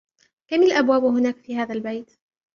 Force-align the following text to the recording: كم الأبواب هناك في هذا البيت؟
كم 0.47 0.63
الأبواب 0.63 1.03
هناك 1.03 1.37
في 1.37 1.55
هذا 1.55 1.73
البيت؟ 1.73 2.11